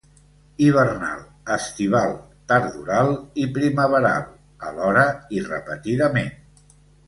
Hivernal, 0.67 1.19
estival, 1.55 2.15
tardoral 2.53 3.11
i 3.43 3.45
primaveral, 3.59 4.27
alhora 4.73 5.07
i 5.41 5.47
repetidament. 5.55 6.37